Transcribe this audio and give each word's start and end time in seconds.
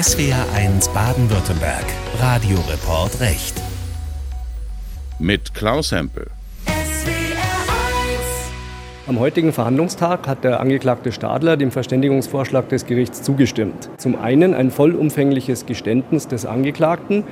SWR1 0.00 0.94
Baden-Württemberg. 0.94 1.84
Radioreport 2.18 3.20
Recht. 3.20 3.60
Mit 5.18 5.52
Klaus 5.52 5.92
Hempel. 5.92 6.28
Am 9.06 9.18
heutigen 9.18 9.52
Verhandlungstag 9.52 10.26
hat 10.26 10.42
der 10.42 10.60
Angeklagte 10.60 11.12
Stadler 11.12 11.58
dem 11.58 11.70
Verständigungsvorschlag 11.70 12.70
des 12.70 12.86
Gerichts 12.86 13.22
zugestimmt. 13.22 13.90
Zum 13.98 14.18
einen 14.18 14.54
ein 14.54 14.70
vollumfängliches 14.70 15.66
Geständnis 15.66 16.26
des 16.26 16.46
Angeklagten, 16.46 17.24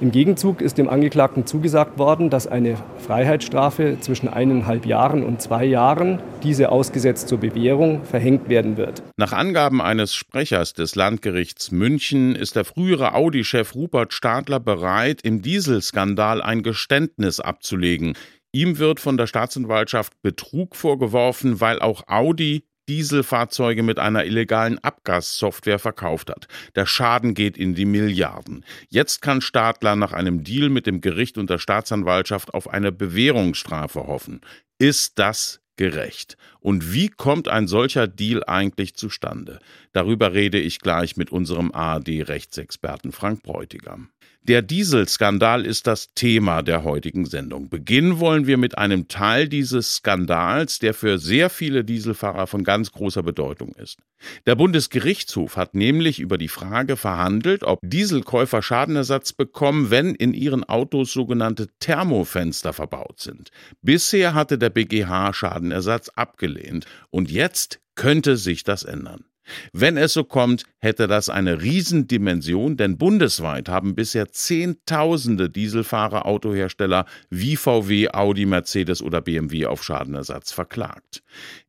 im 0.00 0.12
Gegenzug 0.12 0.60
ist 0.60 0.78
dem 0.78 0.88
Angeklagten 0.88 1.44
zugesagt 1.44 1.98
worden, 1.98 2.30
dass 2.30 2.46
eine 2.46 2.76
Freiheitsstrafe 2.98 3.98
zwischen 4.00 4.28
eineinhalb 4.28 4.86
Jahren 4.86 5.24
und 5.24 5.42
zwei 5.42 5.64
Jahren, 5.64 6.20
diese 6.44 6.70
ausgesetzt 6.70 7.28
zur 7.28 7.38
Bewährung, 7.38 8.04
verhängt 8.04 8.48
werden 8.48 8.76
wird. 8.76 9.02
Nach 9.16 9.32
Angaben 9.32 9.82
eines 9.82 10.14
Sprechers 10.14 10.72
des 10.72 10.94
Landgerichts 10.94 11.72
München 11.72 12.36
ist 12.36 12.54
der 12.54 12.64
frühere 12.64 13.14
Audi-Chef 13.14 13.74
Rupert 13.74 14.12
Stadler 14.12 14.60
bereit, 14.60 15.22
im 15.22 15.42
Dieselskandal 15.42 16.42
ein 16.42 16.62
Geständnis 16.62 17.40
abzulegen. 17.40 18.14
Ihm 18.52 18.78
wird 18.78 19.00
von 19.00 19.16
der 19.16 19.26
Staatsanwaltschaft 19.26 20.22
Betrug 20.22 20.76
vorgeworfen, 20.76 21.60
weil 21.60 21.80
auch 21.80 22.04
Audi 22.06 22.64
Dieselfahrzeuge 22.88 23.82
mit 23.82 23.98
einer 23.98 24.24
illegalen 24.24 24.78
Abgassoftware 24.78 25.78
verkauft 25.78 26.30
hat. 26.30 26.48
Der 26.74 26.86
Schaden 26.86 27.34
geht 27.34 27.56
in 27.56 27.74
die 27.74 27.84
Milliarden. 27.84 28.64
Jetzt 28.88 29.22
kann 29.22 29.40
Stadler 29.40 29.94
nach 29.94 30.12
einem 30.12 30.42
Deal 30.42 30.70
mit 30.70 30.86
dem 30.86 31.00
Gericht 31.00 31.38
und 31.38 31.50
der 31.50 31.58
Staatsanwaltschaft 31.58 32.54
auf 32.54 32.68
eine 32.68 32.90
Bewährungsstrafe 32.90 34.06
hoffen. 34.06 34.40
Ist 34.78 35.18
das 35.18 35.60
gerecht? 35.76 36.36
Und 36.60 36.92
wie 36.92 37.08
kommt 37.08 37.48
ein 37.48 37.68
solcher 37.68 38.06
Deal 38.06 38.44
eigentlich 38.44 38.94
zustande? 38.96 39.60
Darüber 39.92 40.34
rede 40.34 40.58
ich 40.58 40.80
gleich 40.80 41.16
mit 41.16 41.30
unserem 41.30 41.70
ARD-Rechtsexperten 41.72 43.12
Frank 43.12 43.42
Bräutigam. 43.42 44.10
Der 44.48 44.62
Dieselskandal 44.62 45.66
ist 45.66 45.86
das 45.86 46.14
Thema 46.14 46.62
der 46.62 46.82
heutigen 46.82 47.26
Sendung. 47.26 47.68
Beginnen 47.68 48.18
wollen 48.18 48.46
wir 48.46 48.56
mit 48.56 48.78
einem 48.78 49.06
Teil 49.06 49.46
dieses 49.46 49.96
Skandals, 49.96 50.78
der 50.78 50.94
für 50.94 51.18
sehr 51.18 51.50
viele 51.50 51.84
Dieselfahrer 51.84 52.46
von 52.46 52.64
ganz 52.64 52.90
großer 52.90 53.22
Bedeutung 53.22 53.74
ist. 53.74 53.98
Der 54.46 54.54
Bundesgerichtshof 54.54 55.58
hat 55.58 55.74
nämlich 55.74 56.18
über 56.18 56.38
die 56.38 56.48
Frage 56.48 56.96
verhandelt, 56.96 57.62
ob 57.62 57.78
Dieselkäufer 57.82 58.62
Schadenersatz 58.62 59.34
bekommen, 59.34 59.90
wenn 59.90 60.14
in 60.14 60.32
ihren 60.32 60.64
Autos 60.64 61.12
sogenannte 61.12 61.68
Thermofenster 61.80 62.72
verbaut 62.72 63.20
sind. 63.20 63.50
Bisher 63.82 64.32
hatte 64.32 64.56
der 64.56 64.70
BGH 64.70 65.34
Schadenersatz 65.34 66.08
abgelehnt 66.08 66.86
und 67.10 67.30
jetzt 67.30 67.80
könnte 67.96 68.38
sich 68.38 68.64
das 68.64 68.84
ändern. 68.84 69.27
Wenn 69.72 69.96
es 69.96 70.12
so 70.12 70.24
kommt, 70.24 70.64
hätte 70.78 71.06
das 71.06 71.28
eine 71.28 71.62
Riesendimension, 71.62 72.76
denn 72.76 72.98
bundesweit 72.98 73.68
haben 73.68 73.94
bisher 73.94 74.30
Zehntausende 74.30 75.50
Dieselfahrer 75.50 76.26
Autohersteller 76.26 77.06
wie 77.30 77.56
VW, 77.56 78.10
Audi, 78.10 78.46
Mercedes 78.46 79.02
oder 79.02 79.20
BMW 79.20 79.66
auf 79.66 79.82
Schadenersatz 79.82 80.52
verklagt. 80.52 81.22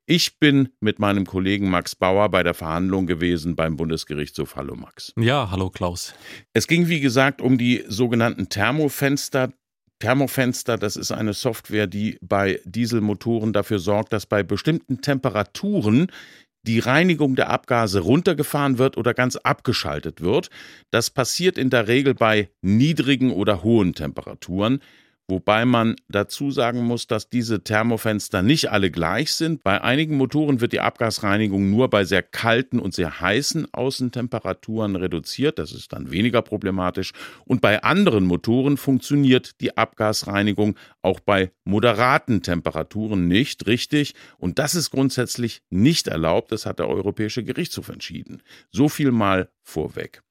Ich 0.05 0.39
bin 0.39 0.69
mit 0.79 0.97
meinem 0.97 1.25
Kollegen 1.25 1.69
Max 1.69 1.95
Bauer 1.95 2.29
bei 2.29 2.41
der 2.41 2.55
Verhandlung 2.55 3.05
gewesen 3.05 3.55
beim 3.55 3.75
Bundesgerichtshof. 3.75 4.55
Hallo 4.55 4.75
Max. 4.75 5.13
Ja, 5.19 5.51
hallo 5.51 5.69
Klaus. 5.69 6.15
Es 6.53 6.67
ging 6.67 6.87
wie 6.87 6.99
gesagt 6.99 7.41
um 7.41 7.59
die 7.59 7.83
sogenannten 7.87 8.49
Thermofenster. 8.49 9.53
Thermofenster, 9.99 10.77
das 10.77 10.95
ist 10.95 11.11
eine 11.11 11.33
Software, 11.33 11.85
die 11.85 12.17
bei 12.21 12.59
Dieselmotoren 12.63 13.53
dafür 13.53 13.79
sorgt, 13.79 14.13
dass 14.13 14.25
bei 14.25 14.43
bestimmten 14.43 15.01
Temperaturen 15.01 16.07
die 16.63 16.79
Reinigung 16.79 17.35
der 17.35 17.49
Abgase 17.49 18.01
runtergefahren 18.01 18.77
wird 18.77 18.97
oder 18.97 19.13
ganz 19.13 19.35
abgeschaltet 19.37 20.21
wird. 20.21 20.49
Das 20.91 21.09
passiert 21.09 21.57
in 21.57 21.69
der 21.69 21.87
Regel 21.87 22.13
bei 22.13 22.49
niedrigen 22.61 23.31
oder 23.31 23.63
hohen 23.63 23.93
Temperaturen. 23.93 24.81
Wobei 25.29 25.63
man 25.63 25.95
dazu 26.07 26.49
sagen 26.49 26.83
muss, 26.85 27.05
dass 27.05 27.29
diese 27.29 27.63
Thermofenster 27.63 28.41
nicht 28.41 28.71
alle 28.71 28.89
gleich 28.89 29.33
sind. 29.33 29.63
Bei 29.63 29.81
einigen 29.81 30.17
Motoren 30.17 30.59
wird 30.59 30.73
die 30.73 30.79
Abgasreinigung 30.79 31.69
nur 31.69 31.87
bei 31.87 32.03
sehr 32.03 32.23
kalten 32.23 32.79
und 32.79 32.95
sehr 32.95 33.21
heißen 33.21 33.71
Außentemperaturen 33.71 34.95
reduziert. 34.95 35.59
Das 35.59 35.71
ist 35.71 35.93
dann 35.93 36.09
weniger 36.09 36.41
problematisch. 36.41 37.11
Und 37.45 37.61
bei 37.61 37.83
anderen 37.83 38.25
Motoren 38.25 38.77
funktioniert 38.77 39.61
die 39.61 39.77
Abgasreinigung 39.77 40.75
auch 41.03 41.19
bei 41.19 41.51
moderaten 41.63 42.41
Temperaturen 42.41 43.27
nicht 43.27 43.67
richtig. 43.67 44.15
Und 44.39 44.57
das 44.57 44.73
ist 44.73 44.89
grundsätzlich 44.89 45.61
nicht 45.69 46.07
erlaubt. 46.07 46.51
Das 46.51 46.65
hat 46.65 46.79
der 46.79 46.89
Europäische 46.89 47.43
Gerichtshof 47.43 47.89
entschieden. 47.89 48.41
So 48.71 48.89
viel 48.89 49.11
mal 49.11 49.49
vorweg. 49.61 50.23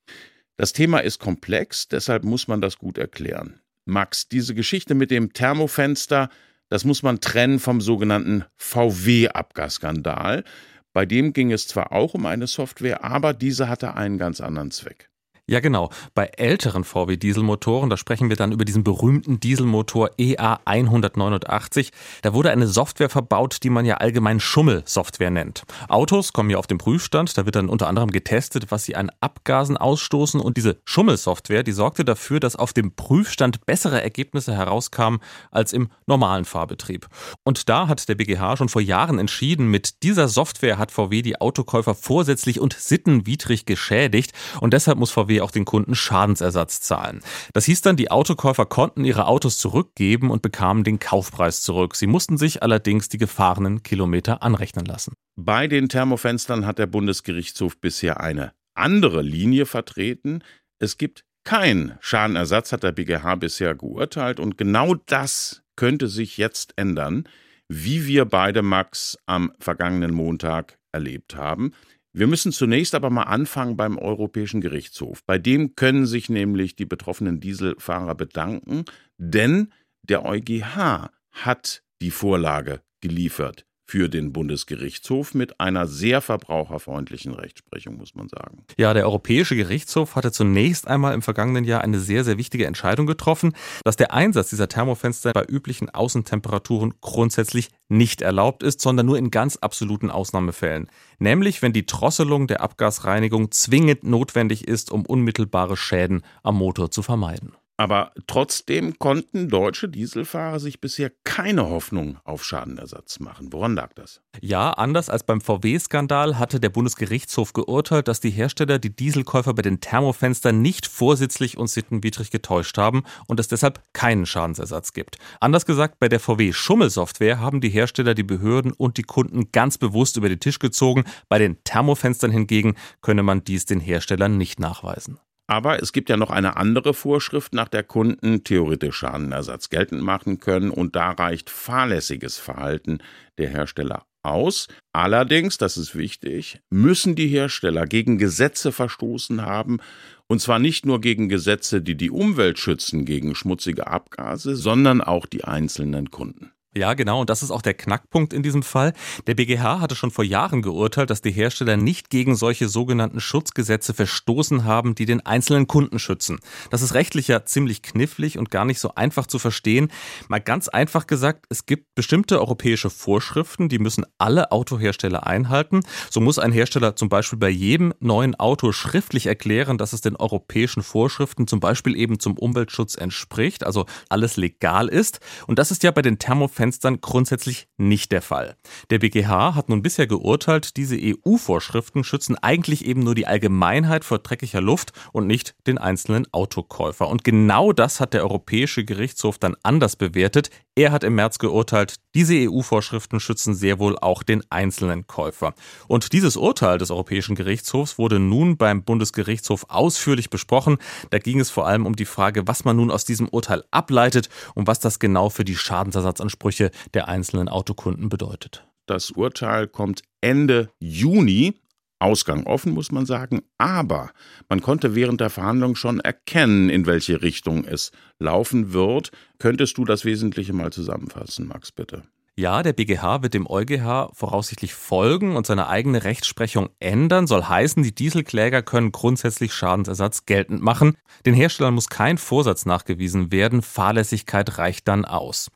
Das 0.56 0.72
Thema 0.72 0.98
ist 0.98 1.20
komplex, 1.20 1.86
deshalb 1.86 2.24
muss 2.24 2.48
man 2.48 2.60
das 2.60 2.78
gut 2.78 2.98
erklären. 2.98 3.60
Max, 3.88 4.28
diese 4.28 4.54
Geschichte 4.54 4.94
mit 4.94 5.10
dem 5.10 5.32
Thermofenster, 5.32 6.28
das 6.68 6.84
muss 6.84 7.02
man 7.02 7.20
trennen 7.20 7.58
vom 7.58 7.80
sogenannten 7.80 8.44
VW-Abgasskandal. 8.56 10.44
Bei 10.92 11.06
dem 11.06 11.32
ging 11.32 11.52
es 11.52 11.66
zwar 11.66 11.92
auch 11.92 12.14
um 12.14 12.26
eine 12.26 12.46
Software, 12.46 13.04
aber 13.04 13.32
diese 13.32 13.68
hatte 13.68 13.94
einen 13.94 14.18
ganz 14.18 14.40
anderen 14.40 14.70
Zweck. 14.70 15.10
Ja, 15.50 15.60
genau. 15.60 15.88
Bei 16.12 16.26
älteren 16.36 16.84
VW-Dieselmotoren, 16.84 17.88
da 17.88 17.96
sprechen 17.96 18.28
wir 18.28 18.36
dann 18.36 18.52
über 18.52 18.66
diesen 18.66 18.84
berühmten 18.84 19.40
Dieselmotor 19.40 20.10
EA 20.18 20.60
189, 20.66 21.90
da 22.20 22.34
wurde 22.34 22.50
eine 22.50 22.66
Software 22.66 23.08
verbaut, 23.08 23.62
die 23.62 23.70
man 23.70 23.86
ja 23.86 23.96
allgemein 23.96 24.40
Schummelsoftware 24.40 25.30
nennt. 25.30 25.62
Autos 25.88 26.34
kommen 26.34 26.50
ja 26.50 26.58
auf 26.58 26.66
den 26.66 26.76
Prüfstand, 26.76 27.38
da 27.38 27.46
wird 27.46 27.56
dann 27.56 27.70
unter 27.70 27.88
anderem 27.88 28.10
getestet, 28.10 28.70
was 28.70 28.84
sie 28.84 28.94
an 28.94 29.10
Abgasen 29.22 29.78
ausstoßen 29.78 30.38
und 30.38 30.58
diese 30.58 30.82
Schummelsoftware, 30.84 31.62
die 31.62 31.72
sorgte 31.72 32.04
dafür, 32.04 32.40
dass 32.40 32.54
auf 32.54 32.74
dem 32.74 32.94
Prüfstand 32.94 33.64
bessere 33.64 34.02
Ergebnisse 34.02 34.54
herauskamen 34.54 35.20
als 35.50 35.72
im 35.72 35.88
normalen 36.06 36.44
Fahrbetrieb. 36.44 37.06
Und 37.42 37.70
da 37.70 37.88
hat 37.88 38.06
der 38.10 38.16
BGH 38.16 38.58
schon 38.58 38.68
vor 38.68 38.82
Jahren 38.82 39.18
entschieden, 39.18 39.68
mit 39.68 40.02
dieser 40.02 40.28
Software 40.28 40.76
hat 40.76 40.92
VW 40.92 41.22
die 41.22 41.40
Autokäufer 41.40 41.94
vorsätzlich 41.94 42.60
und 42.60 42.74
sittenwidrig 42.74 43.64
geschädigt 43.64 44.32
und 44.60 44.74
deshalb 44.74 44.98
muss 44.98 45.10
VW 45.10 45.37
auch 45.40 45.50
den 45.50 45.64
Kunden 45.64 45.94
Schadensersatz 45.94 46.80
zahlen. 46.80 47.20
Das 47.52 47.64
hieß 47.64 47.82
dann, 47.82 47.96
die 47.96 48.10
Autokäufer 48.10 48.66
konnten 48.66 49.04
ihre 49.04 49.26
Autos 49.26 49.58
zurückgeben 49.58 50.30
und 50.30 50.42
bekamen 50.42 50.84
den 50.84 50.98
Kaufpreis 50.98 51.62
zurück. 51.62 51.96
Sie 51.96 52.06
mussten 52.06 52.38
sich 52.38 52.62
allerdings 52.62 53.08
die 53.08 53.18
gefahrenen 53.18 53.82
Kilometer 53.82 54.42
anrechnen 54.42 54.84
lassen. 54.84 55.14
Bei 55.36 55.66
den 55.68 55.88
Thermofenstern 55.88 56.66
hat 56.66 56.78
der 56.78 56.86
Bundesgerichtshof 56.86 57.80
bisher 57.80 58.20
eine 58.20 58.52
andere 58.74 59.22
Linie 59.22 59.66
vertreten. 59.66 60.42
Es 60.78 60.98
gibt 60.98 61.24
keinen 61.44 61.96
Schadenersatz, 62.00 62.72
hat 62.72 62.82
der 62.82 62.92
BGH 62.92 63.36
bisher 63.36 63.74
geurteilt. 63.74 64.40
Und 64.40 64.58
genau 64.58 64.94
das 64.94 65.62
könnte 65.76 66.08
sich 66.08 66.36
jetzt 66.36 66.74
ändern, 66.76 67.24
wie 67.68 68.06
wir 68.06 68.24
beide 68.24 68.62
Max 68.62 69.16
am 69.26 69.52
vergangenen 69.58 70.12
Montag 70.12 70.78
erlebt 70.92 71.36
haben. 71.36 71.72
Wir 72.18 72.26
müssen 72.26 72.50
zunächst 72.50 72.96
aber 72.96 73.10
mal 73.10 73.22
anfangen 73.22 73.76
beim 73.76 73.96
Europäischen 73.96 74.60
Gerichtshof. 74.60 75.22
Bei 75.24 75.38
dem 75.38 75.76
können 75.76 76.04
sich 76.04 76.28
nämlich 76.28 76.74
die 76.74 76.84
betroffenen 76.84 77.38
Dieselfahrer 77.38 78.16
bedanken, 78.16 78.84
denn 79.18 79.72
der 80.02 80.24
EuGH 80.24 81.10
hat 81.30 81.84
die 82.02 82.10
Vorlage 82.10 82.82
geliefert 83.00 83.67
für 83.88 84.10
den 84.10 84.34
Bundesgerichtshof 84.34 85.32
mit 85.32 85.60
einer 85.60 85.86
sehr 85.86 86.20
verbraucherfreundlichen 86.20 87.32
Rechtsprechung, 87.32 87.96
muss 87.96 88.14
man 88.14 88.28
sagen. 88.28 88.64
Ja, 88.76 88.92
der 88.92 89.06
Europäische 89.06 89.56
Gerichtshof 89.56 90.14
hatte 90.14 90.30
zunächst 90.30 90.86
einmal 90.86 91.14
im 91.14 91.22
vergangenen 91.22 91.64
Jahr 91.64 91.80
eine 91.80 91.98
sehr, 91.98 92.22
sehr 92.22 92.36
wichtige 92.36 92.66
Entscheidung 92.66 93.06
getroffen, 93.06 93.54
dass 93.84 93.96
der 93.96 94.12
Einsatz 94.12 94.50
dieser 94.50 94.68
Thermofenster 94.68 95.32
bei 95.32 95.46
üblichen 95.48 95.88
Außentemperaturen 95.88 96.94
grundsätzlich 97.00 97.70
nicht 97.88 98.20
erlaubt 98.20 98.62
ist, 98.62 98.82
sondern 98.82 99.06
nur 99.06 99.16
in 99.16 99.30
ganz 99.30 99.56
absoluten 99.56 100.10
Ausnahmefällen. 100.10 100.90
Nämlich, 101.18 101.62
wenn 101.62 101.72
die 101.72 101.86
Drosselung 101.86 102.46
der 102.46 102.60
Abgasreinigung 102.60 103.50
zwingend 103.52 104.04
notwendig 104.04 104.68
ist, 104.68 104.92
um 104.92 105.06
unmittelbare 105.06 105.78
Schäden 105.78 106.22
am 106.42 106.58
Motor 106.58 106.90
zu 106.90 107.02
vermeiden. 107.02 107.52
Aber 107.80 108.10
trotzdem 108.26 108.98
konnten 108.98 109.48
deutsche 109.48 109.88
Dieselfahrer 109.88 110.58
sich 110.58 110.80
bisher 110.80 111.12
keine 111.22 111.70
Hoffnung 111.70 112.18
auf 112.24 112.44
Schadenersatz 112.44 113.20
machen. 113.20 113.52
Woran 113.52 113.76
lag 113.76 113.92
das? 113.94 114.20
Ja, 114.40 114.72
anders 114.72 115.08
als 115.08 115.22
beim 115.22 115.40
VW-Skandal 115.40 116.40
hatte 116.40 116.58
der 116.58 116.70
Bundesgerichtshof 116.70 117.52
geurteilt, 117.52 118.08
dass 118.08 118.18
die 118.18 118.30
Hersteller 118.30 118.80
die 118.80 118.94
Dieselkäufer 118.94 119.54
bei 119.54 119.62
den 119.62 119.80
Thermofenstern 119.80 120.60
nicht 120.60 120.88
vorsätzlich 120.88 121.56
und 121.56 121.68
sittenwidrig 121.68 122.32
getäuscht 122.32 122.76
haben 122.78 123.04
und 123.28 123.38
es 123.38 123.46
deshalb 123.46 123.80
keinen 123.92 124.26
Schadensersatz 124.26 124.92
gibt. 124.92 125.18
Anders 125.38 125.64
gesagt, 125.64 126.00
bei 126.00 126.08
der 126.08 126.18
VW-Schummelsoftware 126.18 127.38
haben 127.38 127.60
die 127.60 127.70
Hersteller 127.70 128.14
die 128.14 128.24
Behörden 128.24 128.72
und 128.72 128.96
die 128.96 129.04
Kunden 129.04 129.52
ganz 129.52 129.78
bewusst 129.78 130.16
über 130.16 130.28
den 130.28 130.40
Tisch 130.40 130.58
gezogen. 130.58 131.04
Bei 131.28 131.38
den 131.38 131.62
Thermofenstern 131.62 132.32
hingegen 132.32 132.74
könne 133.02 133.22
man 133.22 133.44
dies 133.44 133.66
den 133.66 133.78
Herstellern 133.78 134.36
nicht 134.36 134.58
nachweisen. 134.58 135.20
Aber 135.50 135.82
es 135.82 135.92
gibt 135.92 136.10
ja 136.10 136.18
noch 136.18 136.30
eine 136.30 136.56
andere 136.56 136.92
Vorschrift, 136.92 137.54
nach 137.54 137.68
der 137.68 137.82
Kunden 137.82 138.44
theoretisch 138.44 138.96
Schadenersatz 138.96 139.70
geltend 139.70 140.02
machen 140.02 140.40
können 140.40 140.70
und 140.70 140.94
da 140.94 141.10
reicht 141.12 141.48
fahrlässiges 141.48 142.38
Verhalten 142.38 142.98
der 143.38 143.48
Hersteller 143.48 144.04
aus. 144.22 144.68
Allerdings, 144.92 145.56
das 145.56 145.78
ist 145.78 145.96
wichtig, 145.96 146.60
müssen 146.68 147.14
die 147.14 147.28
Hersteller 147.28 147.86
gegen 147.86 148.18
Gesetze 148.18 148.72
verstoßen 148.72 149.42
haben, 149.42 149.78
und 150.26 150.42
zwar 150.42 150.58
nicht 150.58 150.84
nur 150.84 151.00
gegen 151.00 151.30
Gesetze, 151.30 151.80
die 151.80 151.96
die 151.96 152.10
Umwelt 152.10 152.58
schützen 152.58 153.06
gegen 153.06 153.34
schmutzige 153.34 153.86
Abgase, 153.86 154.54
sondern 154.54 155.00
auch 155.00 155.24
die 155.24 155.44
einzelnen 155.44 156.10
Kunden. 156.10 156.52
Ja, 156.76 156.92
genau. 156.92 157.20
Und 157.22 157.30
das 157.30 157.42
ist 157.42 157.50
auch 157.50 157.62
der 157.62 157.72
Knackpunkt 157.72 158.34
in 158.34 158.42
diesem 158.42 158.62
Fall. 158.62 158.92
Der 159.26 159.34
BGH 159.34 159.80
hatte 159.80 159.96
schon 159.96 160.10
vor 160.10 160.22
Jahren 160.22 160.60
geurteilt, 160.60 161.08
dass 161.08 161.22
die 161.22 161.32
Hersteller 161.32 161.78
nicht 161.78 162.10
gegen 162.10 162.36
solche 162.36 162.68
sogenannten 162.68 163.20
Schutzgesetze 163.20 163.94
verstoßen 163.94 164.64
haben, 164.64 164.94
die 164.94 165.06
den 165.06 165.24
einzelnen 165.24 165.66
Kunden 165.66 165.98
schützen. 165.98 166.40
Das 166.70 166.82
ist 166.82 166.92
rechtlich 166.92 167.26
ja 167.26 167.46
ziemlich 167.46 167.80
knifflig 167.80 168.36
und 168.36 168.50
gar 168.50 168.66
nicht 168.66 168.80
so 168.80 168.94
einfach 168.94 169.26
zu 169.26 169.38
verstehen. 169.38 169.90
Mal 170.28 170.40
ganz 170.40 170.68
einfach 170.68 171.06
gesagt, 171.06 171.46
es 171.48 171.64
gibt 171.64 171.94
bestimmte 171.94 172.38
europäische 172.38 172.90
Vorschriften, 172.90 173.70
die 173.70 173.78
müssen 173.78 174.04
alle 174.18 174.52
Autohersteller 174.52 175.26
einhalten. 175.26 175.80
So 176.10 176.20
muss 176.20 176.38
ein 176.38 176.52
Hersteller 176.52 176.96
zum 176.96 177.08
Beispiel 177.08 177.38
bei 177.38 177.48
jedem 177.48 177.94
neuen 177.98 178.34
Auto 178.34 178.72
schriftlich 178.72 179.26
erklären, 179.26 179.78
dass 179.78 179.94
es 179.94 180.02
den 180.02 180.16
europäischen 180.16 180.82
Vorschriften 180.82 181.46
zum 181.46 181.60
Beispiel 181.60 181.96
eben 181.96 182.20
zum 182.20 182.36
Umweltschutz 182.36 182.94
entspricht, 182.94 183.64
also 183.64 183.86
alles 184.10 184.36
legal 184.36 184.88
ist. 184.88 185.20
Und 185.46 185.58
das 185.58 185.70
ist 185.70 185.82
ja 185.82 185.90
bei 185.92 186.02
den 186.02 186.18
Thermofenstern 186.18 186.57
Fenstern 186.58 187.00
grundsätzlich 187.00 187.68
nicht 187.76 188.10
der 188.10 188.20
Fall. 188.20 188.56
Der 188.90 188.98
BGH 188.98 189.54
hat 189.54 189.68
nun 189.68 189.80
bisher 189.80 190.08
geurteilt, 190.08 190.76
diese 190.76 190.98
EU-Vorschriften 190.98 192.02
schützen 192.02 192.36
eigentlich 192.36 192.84
eben 192.84 193.04
nur 193.04 193.14
die 193.14 193.28
Allgemeinheit 193.28 194.04
vor 194.04 194.18
dreckiger 194.18 194.60
Luft 194.60 194.90
und 195.12 195.28
nicht 195.28 195.54
den 195.68 195.78
einzelnen 195.78 196.26
Autokäufer. 196.32 197.06
Und 197.06 197.22
genau 197.22 197.72
das 197.72 198.00
hat 198.00 198.12
der 198.12 198.24
Europäische 198.24 198.84
Gerichtshof 198.84 199.38
dann 199.38 199.54
anders 199.62 199.94
bewertet. 199.94 200.50
Er 200.74 200.90
hat 200.90 201.04
im 201.04 201.14
März 201.14 201.38
geurteilt, 201.38 201.96
diese 202.14 202.34
EU-Vorschriften 202.34 203.20
schützen 203.20 203.54
sehr 203.54 203.78
wohl 203.78 203.96
auch 203.96 204.24
den 204.24 204.42
einzelnen 204.50 205.06
Käufer. 205.06 205.54
Und 205.86 206.12
dieses 206.12 206.36
Urteil 206.36 206.78
des 206.78 206.90
Europäischen 206.90 207.36
Gerichtshofs 207.36 207.98
wurde 207.98 208.18
nun 208.18 208.56
beim 208.56 208.82
Bundesgerichtshof 208.82 209.66
ausführlich 209.68 210.28
besprochen. 210.30 210.78
Da 211.10 211.18
ging 211.18 211.38
es 211.38 211.50
vor 211.50 211.68
allem 211.68 211.86
um 211.86 211.94
die 211.94 212.04
Frage, 212.04 212.48
was 212.48 212.64
man 212.64 212.76
nun 212.76 212.90
aus 212.90 213.04
diesem 213.04 213.28
Urteil 213.28 213.62
ableitet 213.70 214.28
und 214.54 214.66
was 214.66 214.80
das 214.80 214.98
genau 214.98 215.30
für 215.30 215.44
die 215.44 215.56
Schadensersatzansprüche 215.56 216.47
Ansprüche 216.48 216.70
der 216.94 217.08
einzelnen 217.08 217.48
Autokunden 217.48 218.08
bedeutet. 218.08 218.66
Das 218.86 219.10
Urteil 219.10 219.68
kommt 219.68 220.02
Ende 220.22 220.70
Juni. 220.80 221.54
Ausgang 222.00 222.46
offen, 222.46 222.72
muss 222.72 222.92
man 222.92 223.06
sagen, 223.06 223.42
aber 223.58 224.12
man 224.48 224.62
konnte 224.62 224.94
während 224.94 225.20
der 225.20 225.30
Verhandlung 225.30 225.74
schon 225.74 225.98
erkennen, 225.98 226.70
in 226.70 226.86
welche 226.86 227.22
Richtung 227.22 227.64
es 227.64 227.90
laufen 228.20 228.72
wird. 228.72 229.10
Könntest 229.38 229.76
du 229.78 229.84
das 229.84 230.04
Wesentliche 230.04 230.52
mal 230.52 230.72
zusammenfassen, 230.72 231.48
Max, 231.48 231.72
bitte? 231.72 232.04
Ja, 232.38 232.62
der 232.62 232.72
BGH 232.72 233.22
wird 233.22 233.34
dem 233.34 233.50
EuGH 233.50 234.10
voraussichtlich 234.12 234.72
folgen 234.72 235.34
und 235.34 235.44
seine 235.44 235.66
eigene 235.66 236.04
Rechtsprechung 236.04 236.68
ändern. 236.78 237.26
Soll 237.26 237.42
heißen, 237.42 237.82
die 237.82 237.92
Dieselkläger 237.92 238.62
können 238.62 238.92
grundsätzlich 238.92 239.52
Schadensersatz 239.52 240.24
geltend 240.24 240.62
machen. 240.62 240.94
Den 241.26 241.34
Herstellern 241.34 241.74
muss 241.74 241.88
kein 241.88 242.16
Vorsatz 242.16 242.64
nachgewiesen 242.64 243.32
werden. 243.32 243.60
Fahrlässigkeit 243.60 244.56
reicht 244.56 244.86
dann 244.86 245.04
aus. 245.04 245.50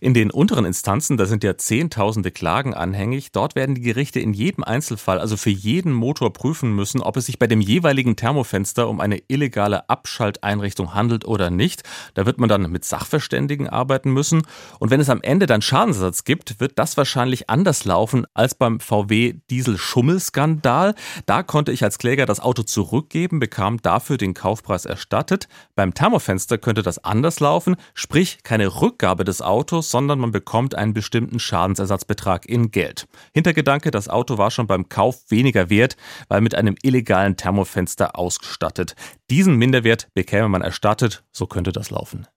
In 0.00 0.14
den 0.14 0.30
unteren 0.30 0.64
Instanzen, 0.64 1.16
da 1.16 1.26
sind 1.26 1.44
ja 1.44 1.56
zehntausende 1.56 2.30
Klagen 2.30 2.74
anhängig, 2.74 3.32
dort 3.32 3.54
werden 3.54 3.74
die 3.74 3.80
Gerichte 3.80 4.20
in 4.20 4.32
jedem 4.32 4.64
Einzelfall, 4.64 5.18
also 5.18 5.36
für 5.36 5.50
jeden 5.50 5.92
Motor 5.92 6.32
prüfen 6.32 6.74
müssen, 6.74 7.00
ob 7.00 7.16
es 7.16 7.26
sich 7.26 7.38
bei 7.38 7.46
dem 7.46 7.60
jeweiligen 7.60 8.16
Thermofenster 8.16 8.88
um 8.88 9.00
eine 9.00 9.20
illegale 9.28 9.88
Abschalteinrichtung 9.88 10.94
handelt 10.94 11.24
oder 11.24 11.50
nicht. 11.50 11.82
Da 12.14 12.26
wird 12.26 12.38
man 12.38 12.48
dann 12.48 12.70
mit 12.70 12.84
Sachverständigen 12.84 13.68
arbeiten 13.68 14.12
müssen. 14.12 14.42
Und 14.78 14.90
wenn 14.90 15.00
es 15.00 15.10
am 15.10 15.22
Ende 15.22 15.46
dann 15.46 15.62
Schadensersatz 15.62 16.24
gibt, 16.24 16.60
wird 16.60 16.78
das 16.78 16.96
wahrscheinlich 16.96 17.50
anders 17.50 17.84
laufen 17.84 18.26
als 18.34 18.54
beim 18.54 18.80
VW 18.80 19.34
Diesel-Schummelskandal. 19.50 20.94
Da 21.26 21.42
konnte 21.42 21.72
ich 21.72 21.84
als 21.84 21.98
Kläger 21.98 22.26
das 22.26 22.40
Auto 22.40 22.62
zurückgeben, 22.62 23.38
bekam 23.38 23.80
dafür 23.82 24.16
den 24.16 24.34
Kaufpreis 24.34 24.84
erstattet. 24.84 25.48
Beim 25.74 25.94
Thermofenster 25.94 26.58
könnte 26.58 26.82
das 26.82 27.02
anders 27.02 27.40
laufen, 27.40 27.76
sprich 27.94 28.38
keine 28.42 28.80
Rückgabe 28.80 29.24
des 29.24 29.42
Autos 29.42 29.65
Autos, 29.66 29.90
sondern 29.90 30.20
man 30.20 30.30
bekommt 30.30 30.76
einen 30.76 30.94
bestimmten 30.94 31.40
Schadensersatzbetrag 31.40 32.46
in 32.48 32.70
Geld. 32.70 33.08
Hintergedanke, 33.34 33.90
das 33.90 34.08
Auto 34.08 34.38
war 34.38 34.52
schon 34.52 34.68
beim 34.68 34.88
Kauf 34.88 35.28
weniger 35.28 35.70
wert, 35.70 35.96
weil 36.28 36.40
mit 36.40 36.54
einem 36.54 36.76
illegalen 36.82 37.36
Thermofenster 37.36 38.16
ausgestattet. 38.16 38.94
Diesen 39.28 39.56
Minderwert 39.56 40.06
bekäme 40.14 40.48
man 40.48 40.62
erstattet, 40.62 41.24
so 41.32 41.48
könnte 41.48 41.72
das 41.72 41.90
laufen. 41.90 42.28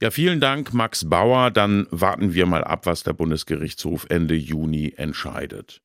Ja, 0.00 0.12
vielen 0.12 0.38
Dank, 0.38 0.72
Max 0.72 1.08
Bauer. 1.08 1.50
Dann 1.50 1.88
warten 1.90 2.32
wir 2.32 2.46
mal 2.46 2.62
ab, 2.62 2.86
was 2.86 3.02
der 3.02 3.14
Bundesgerichtshof 3.14 4.06
Ende 4.08 4.36
Juni 4.36 4.94
entscheidet. 4.96 5.82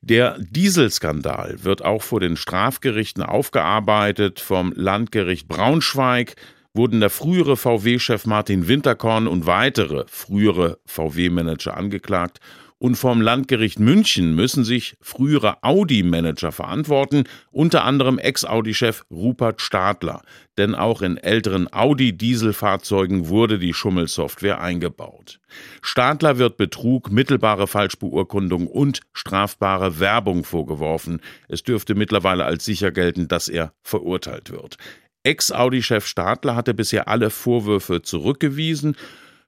Der 0.00 0.36
Dieselskandal 0.40 1.62
wird 1.62 1.84
auch 1.84 2.02
vor 2.02 2.18
den 2.18 2.36
Strafgerichten 2.36 3.22
aufgearbeitet 3.22 4.40
vom 4.40 4.72
Landgericht 4.74 5.46
Braunschweig 5.46 6.34
wurden 6.74 7.00
der 7.00 7.10
frühere 7.10 7.56
VW-Chef 7.56 8.26
Martin 8.26 8.68
Winterkorn 8.68 9.26
und 9.26 9.46
weitere 9.46 10.04
frühere 10.06 10.78
VW-Manager 10.86 11.76
angeklagt 11.76 12.40
und 12.82 12.96
vom 12.96 13.20
Landgericht 13.20 13.78
München 13.78 14.34
müssen 14.34 14.64
sich 14.64 14.96
frühere 15.00 15.62
Audi-Manager 15.62 16.50
verantworten, 16.50 17.28
unter 17.52 17.84
anderem 17.84 18.18
Ex-Audi-Chef 18.18 19.04
Rupert 19.08 19.60
Stadler. 19.60 20.22
Denn 20.58 20.74
auch 20.74 21.00
in 21.00 21.16
älteren 21.16 21.72
Audi-Dieselfahrzeugen 21.72 23.28
wurde 23.28 23.60
die 23.60 23.72
Schummelsoftware 23.72 24.60
eingebaut. 24.60 25.38
Stadler 25.80 26.38
wird 26.38 26.56
Betrug, 26.56 27.12
mittelbare 27.12 27.68
Falschbeurkundung 27.68 28.66
und 28.66 29.02
strafbare 29.12 30.00
Werbung 30.00 30.42
vorgeworfen. 30.42 31.20
Es 31.46 31.62
dürfte 31.62 31.94
mittlerweile 31.94 32.44
als 32.44 32.64
sicher 32.64 32.90
gelten, 32.90 33.28
dass 33.28 33.46
er 33.46 33.74
verurteilt 33.82 34.50
wird. 34.50 34.76
Ex-Audi-Chef 35.24 36.06
Stadler 36.06 36.56
hatte 36.56 36.74
bisher 36.74 37.08
alle 37.08 37.30
Vorwürfe 37.30 38.02
zurückgewiesen. 38.02 38.96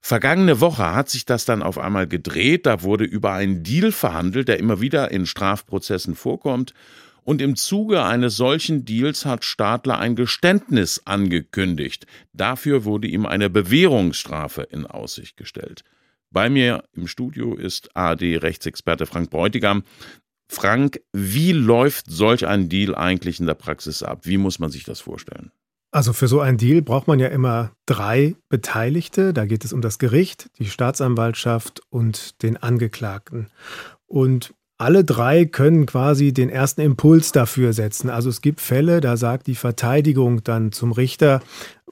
Vergangene 0.00 0.60
Woche 0.60 0.94
hat 0.94 1.08
sich 1.08 1.24
das 1.24 1.44
dann 1.44 1.62
auf 1.62 1.78
einmal 1.78 2.06
gedreht. 2.06 2.66
Da 2.66 2.82
wurde 2.82 3.04
über 3.04 3.32
einen 3.32 3.62
Deal 3.62 3.90
verhandelt, 3.90 4.48
der 4.48 4.58
immer 4.58 4.80
wieder 4.80 5.10
in 5.10 5.26
Strafprozessen 5.26 6.14
vorkommt. 6.14 6.74
Und 7.22 7.40
im 7.40 7.56
Zuge 7.56 8.04
eines 8.04 8.36
solchen 8.36 8.84
Deals 8.84 9.24
hat 9.24 9.44
Stadler 9.44 9.98
ein 9.98 10.14
Geständnis 10.14 11.00
angekündigt. 11.06 12.06
Dafür 12.34 12.84
wurde 12.84 13.08
ihm 13.08 13.24
eine 13.24 13.48
Bewährungsstrafe 13.48 14.62
in 14.62 14.86
Aussicht 14.86 15.38
gestellt. 15.38 15.84
Bei 16.30 16.50
mir 16.50 16.84
im 16.92 17.06
Studio 17.06 17.54
ist 17.54 17.96
AD-Rechtsexperte 17.96 19.06
Frank 19.06 19.30
Bräutigam. 19.30 19.84
Frank, 20.48 21.00
wie 21.12 21.52
läuft 21.52 22.06
solch 22.10 22.46
ein 22.46 22.68
Deal 22.68 22.94
eigentlich 22.94 23.40
in 23.40 23.46
der 23.46 23.54
Praxis 23.54 24.02
ab? 24.02 24.20
Wie 24.24 24.36
muss 24.36 24.58
man 24.58 24.70
sich 24.70 24.84
das 24.84 25.00
vorstellen? 25.00 25.50
Also 25.94 26.12
für 26.12 26.26
so 26.26 26.40
einen 26.40 26.58
Deal 26.58 26.82
braucht 26.82 27.06
man 27.06 27.20
ja 27.20 27.28
immer 27.28 27.70
drei 27.86 28.34
Beteiligte. 28.48 29.32
Da 29.32 29.46
geht 29.46 29.64
es 29.64 29.72
um 29.72 29.80
das 29.80 30.00
Gericht, 30.00 30.50
die 30.58 30.66
Staatsanwaltschaft 30.66 31.82
und 31.88 32.42
den 32.42 32.56
Angeklagten. 32.56 33.46
Und 34.08 34.54
alle 34.76 35.04
drei 35.04 35.44
können 35.44 35.86
quasi 35.86 36.32
den 36.32 36.50
ersten 36.50 36.80
Impuls 36.80 37.30
dafür 37.30 37.72
setzen. 37.72 38.10
Also 38.10 38.28
es 38.28 38.40
gibt 38.40 38.60
Fälle, 38.60 39.00
da 39.00 39.16
sagt 39.16 39.46
die 39.46 39.54
Verteidigung 39.54 40.42
dann 40.42 40.72
zum 40.72 40.90
Richter, 40.90 41.40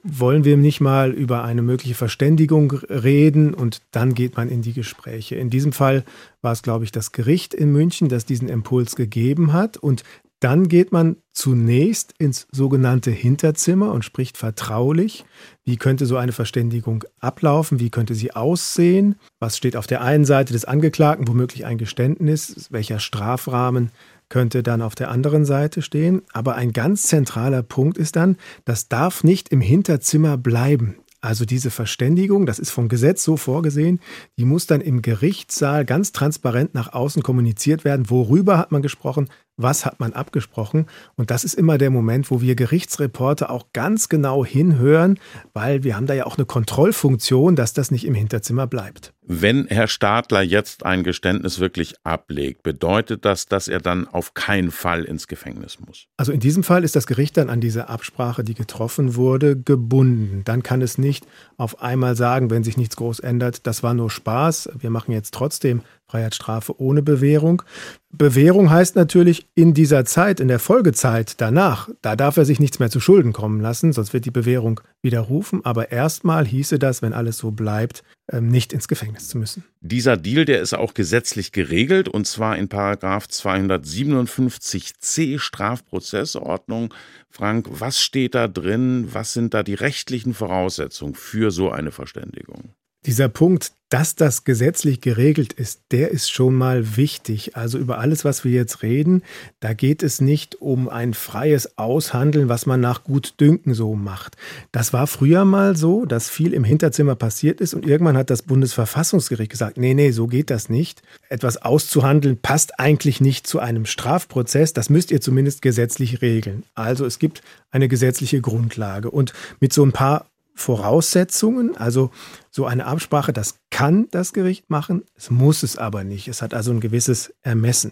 wollen 0.03 0.43
wir 0.43 0.57
nicht 0.57 0.81
mal 0.81 1.11
über 1.11 1.45
eine 1.45 1.61
mögliche 1.61 1.95
Verständigung 1.95 2.73
reden 2.89 3.53
und 3.53 3.81
dann 3.91 4.13
geht 4.13 4.35
man 4.35 4.49
in 4.49 4.61
die 4.61 4.73
Gespräche. 4.73 5.35
In 5.35 5.49
diesem 5.49 5.71
Fall 5.71 6.03
war 6.41 6.51
es, 6.51 6.61
glaube 6.61 6.83
ich, 6.83 6.91
das 6.91 7.13
Gericht 7.13 7.53
in 7.53 7.71
München, 7.71 8.09
das 8.09 8.25
diesen 8.25 8.49
Impuls 8.49 8.97
gegeben 8.97 9.53
hat 9.53 9.77
und 9.77 10.03
dann 10.43 10.67
geht 10.67 10.91
man 10.91 11.15
zunächst 11.31 12.13
ins 12.17 12.47
sogenannte 12.51 13.11
Hinterzimmer 13.11 13.91
und 13.91 14.03
spricht 14.03 14.37
vertraulich. 14.37 15.23
Wie 15.63 15.77
könnte 15.77 16.05
so 16.05 16.17
eine 16.17 16.33
Verständigung 16.33 17.05
ablaufen? 17.21 17.79
Wie 17.79 17.89
könnte 17.89 18.13
sie 18.13 18.35
aussehen? 18.35 19.15
Was 19.39 19.55
steht 19.55 19.77
auf 19.77 19.87
der 19.87 20.01
einen 20.01 20.25
Seite 20.25 20.51
des 20.51 20.65
Angeklagten, 20.65 21.27
womöglich 21.29 21.65
ein 21.65 21.77
Geständnis? 21.77 22.67
Welcher 22.71 22.99
Strafrahmen 22.99 23.91
könnte 24.27 24.63
dann 24.63 24.81
auf 24.81 24.95
der 24.95 25.11
anderen 25.11 25.45
Seite 25.45 25.81
stehen? 25.81 26.23
Aber 26.33 26.55
ein 26.55 26.73
ganz 26.73 27.03
zentraler 27.03 27.63
Punkt 27.63 27.97
ist 27.97 28.17
dann, 28.17 28.35
das 28.65 28.89
darf 28.89 29.23
nicht 29.23 29.49
im 29.49 29.61
Hinterzimmer 29.61 30.37
bleiben. 30.37 30.97
Also 31.23 31.45
diese 31.45 31.71
Verständigung, 31.71 32.45
das 32.45 32.59
ist 32.59 32.71
vom 32.71 32.89
Gesetz 32.89 33.23
so 33.23 33.37
vorgesehen, 33.37 34.01
die 34.37 34.43
muss 34.43 34.67
dann 34.67 34.81
im 34.81 35.01
Gerichtssaal 35.01 35.85
ganz 35.85 36.11
transparent 36.11 36.73
nach 36.73 36.91
außen 36.91 37.23
kommuniziert 37.23 37.85
werden. 37.85 38.09
Worüber 38.09 38.57
hat 38.57 38.73
man 38.73 38.81
gesprochen? 38.81 39.29
was 39.57 39.85
hat 39.85 39.99
man 39.99 40.13
abgesprochen. 40.13 40.87
Und 41.15 41.31
das 41.31 41.43
ist 41.43 41.53
immer 41.53 41.77
der 41.77 41.89
Moment, 41.89 42.31
wo 42.31 42.41
wir 42.41 42.55
Gerichtsreporter 42.55 43.49
auch 43.49 43.67
ganz 43.73 44.09
genau 44.09 44.45
hinhören, 44.45 45.19
weil 45.53 45.83
wir 45.83 45.95
haben 45.95 46.07
da 46.07 46.13
ja 46.13 46.25
auch 46.25 46.37
eine 46.37 46.45
Kontrollfunktion, 46.45 47.55
dass 47.55 47.73
das 47.73 47.91
nicht 47.91 48.05
im 48.05 48.15
Hinterzimmer 48.15 48.67
bleibt. 48.67 49.13
Wenn 49.25 49.67
Herr 49.67 49.87
Stadler 49.87 50.41
jetzt 50.41 50.85
ein 50.85 51.03
Geständnis 51.03 51.59
wirklich 51.59 51.95
ablegt, 52.03 52.63
bedeutet 52.63 53.23
das, 53.23 53.45
dass 53.45 53.67
er 53.67 53.79
dann 53.79 54.07
auf 54.07 54.33
keinen 54.33 54.71
Fall 54.71 55.03
ins 55.03 55.27
Gefängnis 55.27 55.79
muss? 55.79 56.07
Also 56.17 56.31
in 56.31 56.41
diesem 56.41 56.63
Fall 56.63 56.83
ist 56.83 56.95
das 56.95 57.07
Gericht 57.07 57.37
dann 57.37 57.49
an 57.49 57.61
diese 57.61 57.87
Absprache, 57.87 58.43
die 58.43 58.53
getroffen 58.53 59.15
wurde, 59.15 59.55
gebunden. 59.55 60.41
Dann 60.43 60.61
kann 60.61 60.81
es 60.81 60.97
nicht 60.97 61.25
auf 61.57 61.81
einmal 61.81 62.15
sagen, 62.15 62.49
wenn 62.49 62.63
sich 62.63 62.75
nichts 62.75 62.97
groß 62.97 63.19
ändert, 63.19 63.65
das 63.65 63.81
war 63.81 63.93
nur 63.93 64.09
Spaß, 64.09 64.69
wir 64.77 64.89
machen 64.89 65.13
jetzt 65.13 65.33
trotzdem 65.33 65.81
Freiheitsstrafe 66.07 66.79
ohne 66.79 67.01
Bewährung. 67.01 67.63
Bewährung 68.11 68.69
heißt 68.69 68.95
natürlich 68.95 69.47
in 69.55 69.73
dieser 69.73 70.05
Zeit, 70.05 70.39
in 70.39 70.47
der 70.47 70.59
Folgezeit 70.59 71.41
danach, 71.41 71.89
da 72.03 72.15
darf 72.15 72.37
er 72.37 72.45
sich 72.45 72.59
nichts 72.59 72.77
mehr 72.77 72.91
zu 72.91 72.99
Schulden 72.99 73.33
kommen 73.33 73.59
lassen, 73.59 73.91
sonst 73.91 74.13
wird 74.13 74.25
die 74.25 74.31
Bewährung 74.31 74.81
widerrufen. 75.01 75.65
Aber 75.65 75.91
erstmal 75.91 76.45
hieße 76.45 76.77
das, 76.77 77.01
wenn 77.01 77.13
alles 77.13 77.39
so 77.39 77.49
bleibt, 77.49 78.03
ähm, 78.31 78.49
nicht 78.49 78.71
ins 78.71 78.87
Gefängnis 78.87 79.29
zu 79.29 79.39
müssen. 79.39 79.63
Dieser 79.81 80.15
Deal, 80.15 80.45
der 80.45 80.61
ist 80.61 80.73
auch 80.73 80.93
gesetzlich 80.93 81.51
geregelt 81.51 82.07
und 82.07 82.27
zwar 82.27 82.55
in 82.57 82.69
Paragraph 82.69 83.25
257c 83.25 85.39
Strafprozessordnung. 85.39 86.93
Frank, 87.31 87.67
was 87.71 87.99
steht 87.99 88.35
da 88.35 88.47
drin? 88.47 89.07
Was 89.11 89.33
sind 89.33 89.55
da 89.55 89.63
die 89.63 89.73
rechtlichen 89.73 90.35
Voraussetzungen 90.35 91.15
für 91.15 91.49
so 91.49 91.71
eine 91.71 91.91
Verständigung? 91.91 92.75
Dieser 93.05 93.27
Punkt, 93.27 93.73
dass 93.93 94.15
das 94.15 94.43
gesetzlich 94.43 95.01
geregelt 95.01 95.53
ist, 95.53 95.81
der 95.91 96.09
ist 96.09 96.31
schon 96.31 96.55
mal 96.55 96.97
wichtig. 96.97 97.55
Also 97.55 97.77
über 97.77 97.99
alles, 97.99 98.25
was 98.25 98.43
wir 98.43 98.51
jetzt 98.51 98.81
reden, 98.81 99.21
da 99.59 99.73
geht 99.73 100.01
es 100.01 100.19
nicht 100.19 100.55
um 100.55 100.89
ein 100.89 101.13
freies 101.13 101.77
Aushandeln, 101.77 102.49
was 102.49 102.65
man 102.65 102.81
nach 102.81 103.03
Gutdünken 103.03 103.75
so 103.75 103.93
macht. 103.93 104.35
Das 104.71 104.93
war 104.93 105.05
früher 105.05 105.45
mal 105.45 105.77
so, 105.77 106.05
dass 106.05 106.27
viel 106.27 106.53
im 106.53 106.63
Hinterzimmer 106.63 107.13
passiert 107.13 107.61
ist 107.61 107.75
und 107.75 107.85
irgendwann 107.85 108.17
hat 108.17 108.31
das 108.31 108.41
Bundesverfassungsgericht 108.41 109.51
gesagt, 109.51 109.77
nee, 109.77 109.93
nee, 109.93 110.09
so 110.09 110.25
geht 110.25 110.49
das 110.49 110.69
nicht. 110.69 111.03
Etwas 111.29 111.57
auszuhandeln 111.61 112.37
passt 112.37 112.79
eigentlich 112.79 113.21
nicht 113.21 113.45
zu 113.45 113.59
einem 113.59 113.85
Strafprozess, 113.85 114.73
das 114.73 114.89
müsst 114.89 115.11
ihr 115.11 115.21
zumindest 115.21 115.61
gesetzlich 115.61 116.23
regeln. 116.23 116.63
Also 116.73 117.05
es 117.05 117.19
gibt 117.19 117.43
eine 117.69 117.87
gesetzliche 117.87 118.41
Grundlage 118.41 119.11
und 119.11 119.33
mit 119.59 119.71
so 119.71 119.85
ein 119.85 119.91
paar 119.91 120.25
Voraussetzungen, 120.55 121.75
also 121.77 122.11
so 122.51 122.65
eine 122.65 122.85
Absprache, 122.85 123.33
das 123.33 123.55
kann 123.71 124.07
das 124.11 124.33
Gericht 124.33 124.69
machen, 124.69 125.03
es 125.15 125.31
muss 125.31 125.63
es 125.63 125.77
aber 125.77 126.03
nicht. 126.03 126.27
Es 126.27 126.41
hat 126.41 126.53
also 126.53 126.71
ein 126.71 126.79
gewisses 126.79 127.33
Ermessen. 127.41 127.91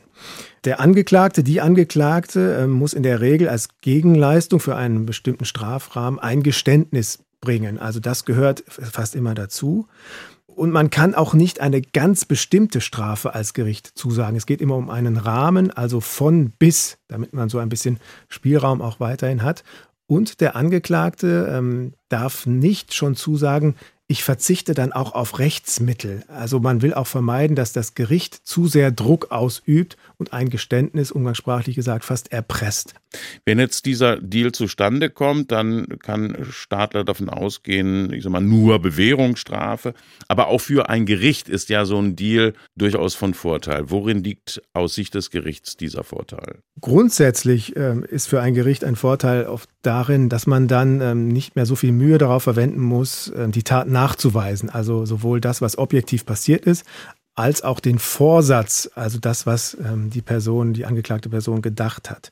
Der 0.64 0.80
Angeklagte, 0.80 1.44
die 1.44 1.62
Angeklagte 1.62 2.56
äh, 2.56 2.68
muss 2.68 2.94
in 2.94 3.04
der 3.04 3.20
Regel 3.20 3.50
als 3.50 3.70
Gegenleistung 3.82 4.60
für 4.60 4.76
einen 4.76 5.06
bestimmten 5.06 5.46
Strafrahmen 5.46 6.20
ein 6.20 6.44
Geständnis 6.44 7.20
bringen. 7.42 7.80
Also 7.80 8.00
das 8.00 8.26
gehört 8.26 8.64
fast 8.68 9.16
immer 9.16 9.34
dazu. 9.34 9.88
Und 10.46 10.72
man 10.72 10.90
kann 10.90 11.16
auch 11.16 11.34
nicht 11.34 11.62
eine 11.62 11.82
ganz 11.82 12.26
bestimmte 12.26 12.82
Strafe 12.82 13.34
als 13.34 13.54
Gericht 13.54 13.98
zusagen. 13.98 14.36
Es 14.36 14.46
geht 14.46 14.62
immer 14.62 14.76
um 14.76 14.90
einen 14.90 15.18
Rahmen, 15.18 15.72
also 15.72 16.02
von 16.02 16.52
bis, 16.52 16.98
damit 17.08 17.34
man 17.34 17.50
so 17.50 17.58
ein 17.58 17.70
bisschen 17.70 18.00
Spielraum 18.28 18.82
auch 18.82 19.00
weiterhin 19.00 19.44
hat. 19.44 19.64
Und 20.12 20.42
der 20.42 20.58
Angeklagte 20.58 21.50
ähm, 21.50 21.94
darf 22.10 22.46
nicht 22.46 22.94
schon 22.94 23.16
zusagen, 23.16 23.76
ich 24.12 24.26
verzichte 24.26 24.74
dann 24.74 24.92
auch 24.92 25.14
auf 25.14 25.40
Rechtsmittel. 25.40 26.26
Also 26.28 26.60
man 26.60 26.82
will 26.82 26.94
auch 26.94 27.08
vermeiden, 27.08 27.56
dass 27.56 27.72
das 27.72 27.94
Gericht 27.94 28.36
zu 28.46 28.68
sehr 28.68 28.92
Druck 28.92 29.32
ausübt 29.32 29.96
und 30.18 30.34
ein 30.34 30.50
Geständnis, 30.50 31.14
umgangssprachlich 31.14 31.78
gesagt, 31.78 32.04
fast 32.04 32.30
erpresst. 32.30 32.94
Wenn 33.46 33.58
jetzt 33.58 33.86
dieser 33.86 34.18
Deal 34.18 34.52
zustande 34.52 35.10
kommt, 35.10 35.54
dann 35.54 35.98
kann 36.00 36.46
Stadler 36.50 37.06
davon 37.06 37.30
ausgehen, 37.30 38.12
ich 38.12 38.24
sag 38.24 38.34
mal, 38.34 38.42
nur 38.42 38.80
Bewährungsstrafe. 38.80 39.94
Aber 40.28 40.50
auch 40.50 40.60
für 40.60 40.90
ein 40.90 41.06
Gericht 41.06 41.48
ist 41.48 41.70
ja 41.70 41.86
so 41.86 41.98
ein 41.98 42.18
Deal 42.18 42.52
durchaus 42.76 43.16
von 43.16 43.34
Vorteil. 43.34 43.90
Worin 43.92 44.26
liegt 44.26 44.62
aus 44.74 44.94
Sicht 44.94 45.16
des 45.16 45.32
Gerichts 45.32 45.78
dieser 45.78 46.04
Vorteil? 46.04 46.60
Grundsätzlich 46.82 47.78
ähm, 47.78 48.04
ist 48.04 48.28
für 48.28 48.42
ein 48.42 48.56
Gericht 48.56 48.84
ein 48.84 48.98
Vorteil 48.98 49.46
oft 49.46 49.70
darin, 49.82 50.30
dass 50.30 50.48
man 50.48 50.68
dann 50.68 51.02
ähm, 51.02 51.28
nicht 51.28 51.56
mehr 51.56 51.66
so 51.66 51.76
viel 51.76 51.92
Mühe 51.92 52.18
darauf 52.18 52.44
verwenden 52.44 52.82
muss, 52.82 53.30
äh, 53.30 53.50
die 53.50 53.64
Tat 53.64 53.88
nachzuweisen. 53.88 54.70
Also 54.70 55.06
sowohl 55.06 55.42
das, 55.42 55.62
was 55.62 55.78
objektiv 55.78 56.26
passiert 56.26 56.66
ist, 56.66 56.86
als 57.36 57.64
auch 57.64 57.80
den 57.80 58.00
Vorsatz, 58.00 58.90
also 58.96 59.20
das, 59.20 59.46
was 59.46 59.78
ähm, 59.84 60.10
die 60.10 60.22
Person, 60.22 60.74
die 60.74 60.86
angeklagte 60.86 61.30
Person 61.30 61.62
gedacht 61.62 62.10
hat. 62.10 62.32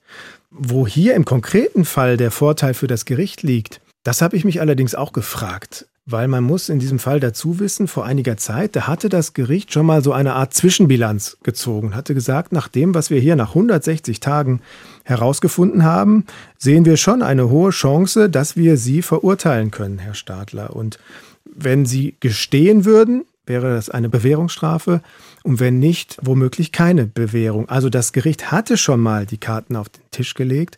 Wo 0.51 0.85
hier 0.85 1.15
im 1.15 1.25
konkreten 1.25 1.85
Fall 1.85 2.17
der 2.17 2.31
Vorteil 2.31 2.73
für 2.73 2.87
das 2.87 3.05
Gericht 3.05 3.43
liegt, 3.43 3.81
das 4.03 4.21
habe 4.21 4.35
ich 4.35 4.45
mich 4.45 4.61
allerdings 4.61 4.95
auch 4.95 5.13
gefragt, 5.13 5.87
weil 6.05 6.27
man 6.27 6.43
muss 6.43 6.69
in 6.69 6.79
diesem 6.79 6.99
Fall 6.99 7.19
dazu 7.19 7.59
wissen, 7.59 7.87
vor 7.87 8.05
einiger 8.05 8.37
Zeit, 8.37 8.75
da 8.75 8.87
hatte 8.87 9.09
das 9.09 9.33
Gericht 9.33 9.73
schon 9.73 9.85
mal 9.85 10.03
so 10.03 10.11
eine 10.13 10.33
Art 10.33 10.53
Zwischenbilanz 10.53 11.37
gezogen, 11.43 11.95
hatte 11.95 12.13
gesagt, 12.13 12.51
nach 12.51 12.67
dem, 12.67 12.93
was 12.93 13.09
wir 13.09 13.19
hier 13.19 13.35
nach 13.35 13.49
160 13.49 14.19
Tagen 14.19 14.61
herausgefunden 15.09 15.83
haben, 15.83 16.25
sehen 16.57 16.85
wir 16.85 16.95
schon 16.95 17.21
eine 17.21 17.49
hohe 17.49 17.71
Chance, 17.71 18.29
dass 18.29 18.55
wir 18.55 18.77
Sie 18.77 19.01
verurteilen 19.01 19.71
können, 19.71 19.99
Herr 19.99 20.13
Stadler. 20.13 20.75
Und 20.75 20.99
wenn 21.43 21.85
Sie 21.85 22.15
gestehen 22.19 22.85
würden, 22.85 23.25
wäre 23.45 23.73
das 23.73 23.89
eine 23.89 24.09
Bewährungsstrafe 24.09 25.01
und 25.43 25.59
wenn 25.59 25.79
nicht, 25.79 26.17
womöglich 26.21 26.71
keine 26.71 27.07
Bewährung. 27.07 27.67
Also 27.67 27.89
das 27.89 28.13
Gericht 28.13 28.51
hatte 28.51 28.77
schon 28.77 28.99
mal 28.99 29.25
die 29.25 29.39
Karten 29.39 29.75
auf 29.75 29.89
den 29.89 30.03
Tisch 30.11 30.35
gelegt 30.35 30.77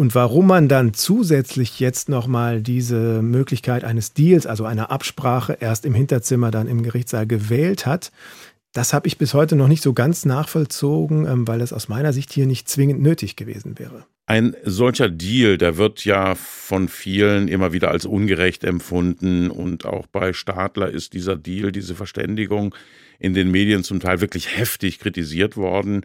und 0.00 0.14
warum 0.14 0.46
man 0.46 0.66
dann 0.66 0.94
zusätzlich 0.94 1.78
jetzt 1.78 2.08
nochmal 2.08 2.62
diese 2.62 3.22
Möglichkeit 3.22 3.84
eines 3.84 4.14
Deals, 4.14 4.46
also 4.46 4.64
einer 4.64 4.90
Absprache, 4.90 5.58
erst 5.60 5.84
im 5.84 5.94
Hinterzimmer, 5.94 6.50
dann 6.50 6.68
im 6.68 6.82
Gerichtssaal 6.82 7.26
gewählt 7.26 7.86
hat, 7.86 8.10
das 8.72 8.92
habe 8.92 9.08
ich 9.08 9.18
bis 9.18 9.34
heute 9.34 9.56
noch 9.56 9.68
nicht 9.68 9.82
so 9.82 9.92
ganz 9.92 10.24
nachvollzogen, 10.24 11.26
ähm, 11.26 11.48
weil 11.48 11.60
es 11.60 11.72
aus 11.72 11.88
meiner 11.88 12.12
Sicht 12.12 12.32
hier 12.32 12.46
nicht 12.46 12.68
zwingend 12.68 13.00
nötig 13.02 13.36
gewesen 13.36 13.78
wäre. 13.78 14.06
Ein 14.26 14.54
solcher 14.64 15.08
Deal, 15.08 15.58
der 15.58 15.76
wird 15.76 16.04
ja 16.04 16.36
von 16.36 16.88
vielen 16.88 17.48
immer 17.48 17.72
wieder 17.72 17.90
als 17.90 18.06
ungerecht 18.06 18.62
empfunden 18.62 19.50
und 19.50 19.86
auch 19.86 20.06
bei 20.06 20.32
Stadler 20.32 20.88
ist 20.88 21.14
dieser 21.14 21.36
Deal, 21.36 21.72
diese 21.72 21.96
Verständigung 21.96 22.74
in 23.18 23.34
den 23.34 23.50
Medien 23.50 23.82
zum 23.82 23.98
Teil 23.98 24.20
wirklich 24.20 24.56
heftig 24.56 25.00
kritisiert 25.00 25.56
worden. 25.56 26.02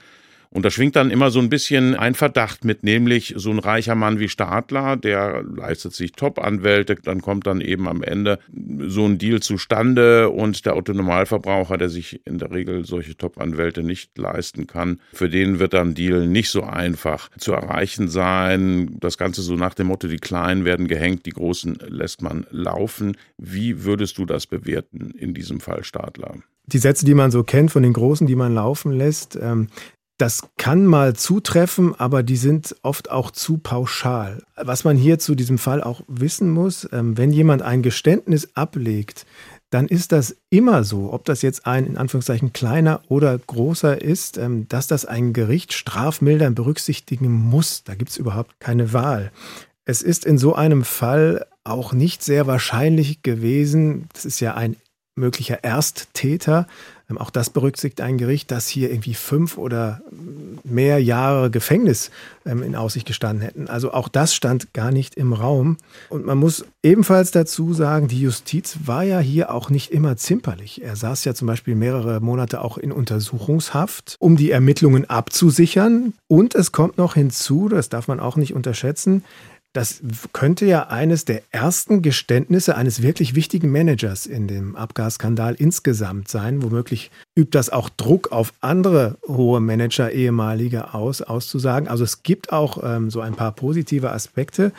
Und 0.50 0.66
da 0.66 0.72
schwingt 0.72 0.96
dann 0.96 1.12
immer 1.12 1.32
so 1.32 1.40
ein 1.40 1.50
bisschen 1.50 1.96
ein 1.96 2.16
Verdacht 2.16 2.66
mit, 2.66 2.84
nämlich 2.84 3.34
so 3.38 3.52
ein 3.52 3.60
reicher 3.60 3.96
Mann 3.96 4.20
wie 4.20 4.30
Stadler, 4.30 4.96
der 4.96 5.44
leistet 5.44 5.94
sich 5.94 6.14
Top-Anwälte, 6.14 6.96
dann 6.96 7.22
kommt 7.22 7.48
dann 7.48 7.62
eben 7.62 7.88
am 7.88 8.04
Ende 8.04 8.40
so 8.88 9.06
ein 9.06 9.18
Deal 9.18 9.42
zustande 9.42 10.30
und 10.30 10.66
der 10.66 10.75
Autonormalverbraucher, 10.75 11.78
der 11.78 11.90
sich 11.90 12.25
in 12.25 12.38
der 12.38 12.52
Regel 12.52 12.86
solche 12.86 13.18
Top-Anwälte 13.18 13.84
nicht 13.84 14.18
leisten 14.18 14.68
kann, 14.68 15.00
für 15.14 15.30
den 15.30 15.60
wird 15.60 15.74
dann 15.74 15.94
Deal 15.94 16.28
nicht 16.28 16.50
so 16.50 16.64
einfach 16.64 17.30
zu 17.38 17.54
erreichen 17.54 18.08
sein. 18.08 18.98
Das 19.00 19.18
Ganze 19.18 19.42
so 19.42 19.56
nach 19.56 19.74
dem 19.74 19.88
Motto, 19.88 20.08
die 20.08 20.18
Kleinen 20.18 20.66
werden 20.66 20.88
gehängt, 20.88 21.25
die 21.25 21.32
Großen 21.32 21.80
lässt 21.88 22.22
man 22.22 22.46
laufen. 22.50 23.18
Wie 23.38 23.84
würdest 23.84 24.18
du 24.18 24.25
das 24.25 24.48
bewerten 24.48 25.12
in 25.18 25.34
diesem 25.34 25.60
Fall, 25.60 25.84
Stadler? 25.84 26.36
die 26.68 26.78
Sätze, 26.80 27.06
die 27.06 27.14
man 27.14 27.32
so 27.32 27.44
kennt 27.44 27.72
von 27.72 27.84
den 27.84 27.94
Großen, 27.94 28.25
die 28.28 28.36
man 28.36 28.54
laufen 28.54 28.92
lässt, 28.92 29.38
ähm, 29.42 29.68
das 30.17 30.43
kann 30.57 30.86
mal 30.86 31.15
zutreffen, 31.15 31.93
aber 32.00 32.24
die 32.24 32.38
sind 32.38 32.75
oft 32.84 33.12
auch 33.12 33.31
zu 33.31 33.57
pauschal. 33.57 34.43
Was 34.55 34.84
man 34.86 34.95
hier 34.95 35.19
zu 35.19 35.36
diesem 35.36 35.57
Fall 35.57 35.84
auch 35.84 36.01
wissen 36.07 36.50
muss, 36.50 36.88
ähm, 36.93 37.17
wenn 37.17 37.31
jemand 37.31 37.62
ein 37.62 37.81
Geständnis 37.81 38.50
ablegt, 38.55 39.25
dann 39.72 39.88
ist 39.88 40.13
das 40.13 40.38
immer 40.50 40.86
so, 40.86 41.12
ob 41.12 41.25
das 41.25 41.41
jetzt 41.41 41.65
ein 41.65 41.86
in 41.86 41.98
Anführungszeichen 41.98 42.53
kleiner 42.53 43.01
oder 43.10 43.38
großer 43.38 44.01
ist, 44.01 44.38
ähm, 44.38 44.69
dass 44.69 44.88
das 44.88 45.05
ein 45.05 45.34
Gericht 45.34 45.74
strafmildern 45.74 46.55
berücksichtigen 46.55 47.29
muss. 47.29 47.84
Da 47.84 47.95
gibt 47.95 48.12
es 48.12 48.17
überhaupt 48.17 48.60
keine 48.60 48.93
Wahl. 48.93 49.34
Es 49.84 50.01
ist 50.01 50.25
in 50.25 50.38
so 50.38 50.55
einem 50.55 50.84
Fall 50.84 51.45
auch 51.65 51.91
nicht 51.91 52.24
sehr 52.24 52.48
wahrscheinlich 52.48 53.22
gewesen, 53.22 54.07
das 54.13 54.24
ist 54.24 54.39
ja 54.39 54.53
ein 54.53 54.77
möglicher 55.15 55.63
Ersttäter, 55.63 56.67
auch 57.18 57.30
das 57.30 57.50
berücksichtigt 57.50 58.02
ein 58.02 58.18
Gericht, 58.18 58.52
dass 58.52 58.68
hier 58.68 58.90
irgendwie 58.90 59.14
fünf 59.14 59.58
oder 59.58 60.02
mehr 60.64 61.02
Jahre 61.02 61.52
Gefängnis 61.52 62.10
ähm, 62.46 62.64
in 62.64 62.76
Aussicht 62.76 63.06
gestanden 63.06 63.44
hätten. 63.44 63.68
Also 63.68 63.94
auch 63.94 64.08
das 64.08 64.34
stand 64.34 64.74
gar 64.74 64.92
nicht 64.92 65.16
im 65.16 65.34
Raum. 65.34 65.78
Und 66.10 66.26
man 66.26 66.38
muss 66.38 66.66
ebenfalls 66.84 67.32
dazu 67.32 67.74
sagen, 67.74 68.08
die 68.08 68.22
Justiz 68.22 68.80
war 68.86 69.04
ja 69.04 69.20
hier 69.20 69.54
auch 69.54 69.70
nicht 69.70 69.92
immer 69.92 70.18
zimperlich. 70.18 70.84
Er 70.84 70.96
saß 70.96 71.26
ja 71.26 71.34
zum 71.34 71.48
Beispiel 71.48 71.76
mehrere 71.76 72.20
Monate 72.22 72.62
auch 72.62 72.78
in 72.78 72.92
Untersuchungshaft, 72.92 74.16
um 74.20 74.36
die 74.36 74.52
Ermittlungen 74.52 75.10
abzusichern. 75.10 76.14
Und 76.28 76.56
es 76.56 76.72
kommt 76.72 76.98
noch 76.98 77.14
hinzu, 77.14 77.70
das 77.70 77.90
darf 77.90 78.08
man 78.08 78.20
auch 78.20 78.36
nicht 78.36 78.54
unterschätzen, 78.54 79.24
das 79.75 80.01
könnte 80.32 80.65
ja 80.65 80.88
eines 80.88 81.25
der 81.25 81.41
ersten 81.51 82.01
Geständnisse 82.01 82.77
eines 82.77 83.01
wirklich 83.01 83.36
wichtigen 83.36 83.72
Managers 83.72 84.25
in 84.25 84.48
dem 84.48 84.77
Abgasskandal 84.77 85.53
insgesamt 85.55 86.29
sein. 86.29 86.63
Womöglich 86.63 87.12
übt 87.36 87.58
das 87.58 87.70
auch 87.70 87.89
Druck 87.89 88.32
auf 88.32 88.53
andere 88.62 89.17
hohe 89.27 89.60
Manager, 89.60 90.12
ehemalige 90.12 90.94
aus, 90.94 91.22
auszusagen. 91.22 91.89
Also 91.89 92.05
es 92.05 92.24
gibt 92.24 92.53
auch 92.53 92.82
ähm, 92.84 93.10
so 93.10 93.20
ein 93.20 93.36
paar 93.36 93.51
positive 93.51 94.12
Aspekte. 94.12 94.72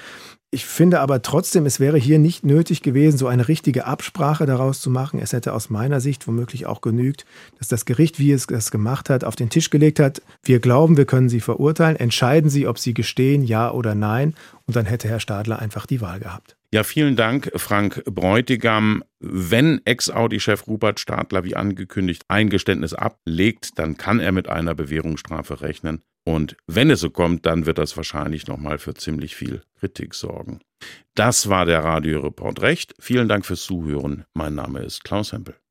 Ich 0.52 0.64
finde 0.64 1.00
aber 1.00 1.22
trotzdem, 1.22 1.66
es 1.66 1.80
wäre 1.80 1.98
hier 1.98 2.20
nicht 2.20 2.44
nötig 2.44 2.82
gewesen, 2.82 3.18
so 3.18 3.26
eine 3.26 3.48
richtige 3.48 3.84
Absprache 3.84 4.46
daraus 4.46 4.80
zu 4.80 4.90
machen. 4.90 5.18
Es 5.18 5.32
hätte 5.32 5.52
aus 5.52 5.70
meiner 5.70 6.00
Sicht 6.00 6.26
womöglich 6.28 6.66
auch 6.66 6.80
genügt, 6.80 7.26
dass 7.58 7.66
das 7.66 7.84
Gericht, 7.84 8.20
wie 8.20 8.30
es 8.30 8.46
das 8.46 8.70
gemacht 8.70 9.10
hat, 9.10 9.24
auf 9.24 9.34
den 9.34 9.50
Tisch 9.50 9.70
gelegt 9.70 9.98
hat. 9.98 10.22
Wir 10.44 10.60
glauben, 10.60 10.96
wir 10.96 11.04
können 11.04 11.28
Sie 11.28 11.40
verurteilen. 11.40 11.96
Entscheiden 11.96 12.48
Sie, 12.48 12.68
ob 12.68 12.78
Sie 12.78 12.94
gestehen, 12.94 13.42
ja 13.42 13.72
oder 13.72 13.96
nein. 13.96 14.34
Und 14.66 14.76
dann 14.76 14.86
hätte 14.86 15.08
Herr 15.08 15.20
Stadler 15.20 15.58
einfach 15.58 15.84
die 15.84 16.00
Wahl 16.00 16.20
gehabt. 16.20 16.56
Ja, 16.76 16.84
vielen 16.84 17.16
Dank, 17.16 17.50
Frank 17.54 18.04
Bräutigam. 18.04 19.02
Wenn 19.18 19.80
Ex-Audi-Chef 19.86 20.66
Rupert 20.66 21.00
Stadler 21.00 21.42
wie 21.42 21.56
angekündigt 21.56 22.24
ein 22.28 22.50
Geständnis 22.50 22.92
ablegt, 22.92 23.78
dann 23.78 23.96
kann 23.96 24.20
er 24.20 24.30
mit 24.30 24.50
einer 24.50 24.74
Bewährungsstrafe 24.74 25.62
rechnen. 25.62 26.02
Und 26.26 26.58
wenn 26.66 26.90
es 26.90 27.00
so 27.00 27.08
kommt, 27.08 27.46
dann 27.46 27.64
wird 27.64 27.78
das 27.78 27.96
wahrscheinlich 27.96 28.46
nochmal 28.46 28.76
für 28.76 28.92
ziemlich 28.92 29.36
viel 29.36 29.62
Kritik 29.80 30.12
sorgen. 30.12 30.60
Das 31.14 31.48
war 31.48 31.64
der 31.64 31.82
Radioreport 31.82 32.60
Recht. 32.60 32.94
Vielen 33.00 33.26
Dank 33.26 33.46
fürs 33.46 33.62
Zuhören. 33.62 34.26
Mein 34.34 34.54
Name 34.54 34.80
ist 34.80 35.02
Klaus 35.02 35.32
Hempel. 35.32 35.56